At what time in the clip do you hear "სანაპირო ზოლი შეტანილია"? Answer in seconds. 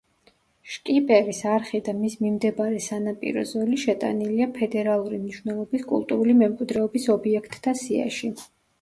2.87-4.51